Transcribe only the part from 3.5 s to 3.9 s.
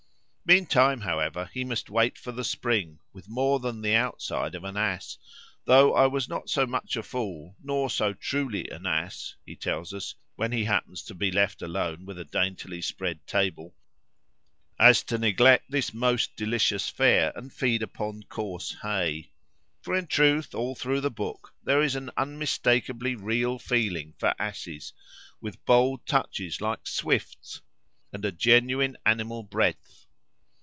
than